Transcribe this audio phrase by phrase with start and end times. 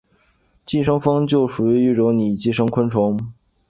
[0.65, 3.33] 寄生蜂就属于一种拟寄生昆虫。